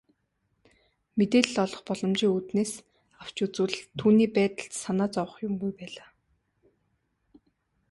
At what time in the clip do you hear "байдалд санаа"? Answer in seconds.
4.35-5.09